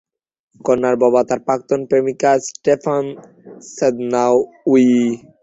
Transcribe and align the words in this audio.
কন্যার 0.65 0.95
বাবা 1.03 1.21
তার 1.29 1.39
প্রাক্তন 1.47 1.79
প্রেমিকা 1.89 2.31
স্টেফান 2.47 3.05
সেদনাউয়ি। 3.71 4.91